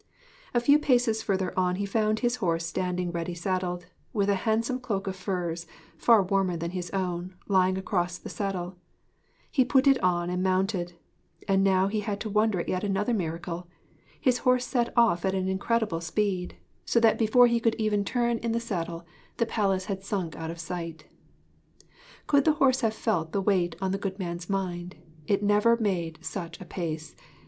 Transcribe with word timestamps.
A 0.55 0.59
few 0.59 0.79
paces 0.79 1.21
further 1.21 1.53
on 1.55 1.75
he 1.75 1.85
found 1.85 2.21
his 2.21 2.37
horse 2.37 2.65
standing 2.65 3.11
ready 3.11 3.35
saddled, 3.35 3.85
with 4.13 4.29
a 4.31 4.49
handsome 4.49 4.79
cloak 4.79 5.05
of 5.05 5.15
furs, 5.15 5.67
far 5.95 6.23
warmer 6.23 6.57
than 6.57 6.71
his 6.71 6.89
own, 6.89 7.35
lying 7.47 7.77
across 7.77 8.17
the 8.17 8.27
saddle. 8.27 8.77
He 9.51 9.63
put 9.63 9.85
it 9.85 10.01
on 10.03 10.31
and 10.31 10.41
mounted, 10.41 10.93
and 11.47 11.63
now 11.63 11.85
he 11.87 11.99
had 11.99 12.19
to 12.21 12.31
wonder 12.31 12.59
at 12.61 12.67
yet 12.67 12.83
another 12.83 13.13
miracle. 13.13 13.67
His 14.19 14.39
horse 14.39 14.65
set 14.65 14.91
off 14.97 15.23
at 15.23 15.35
an 15.35 15.47
incredible 15.47 16.01
speed, 16.01 16.55
so 16.83 16.99
that 16.99 17.19
before 17.19 17.45
he 17.45 17.59
could 17.59 17.75
even 17.75 18.03
turn 18.03 18.39
in 18.39 18.53
the 18.53 18.59
saddle 18.59 19.05
the 19.37 19.45
palace 19.45 19.85
had 19.85 20.03
sunk 20.03 20.35
out 20.35 20.49
of 20.49 20.57
sight. 20.59 21.05
Could 22.25 22.45
the 22.45 22.53
horse 22.53 22.81
have 22.81 22.95
felt 22.95 23.33
the 23.33 23.39
weight 23.41 23.75
on 23.79 23.91
the 23.91 23.99
good 23.99 24.17
man's 24.17 24.49
mind, 24.49 24.95
it 25.27 25.41
had 25.41 25.43
never 25.43 25.77
made 25.77 26.25
such 26.25 26.59
a 26.59 26.65
pace. 26.65 27.15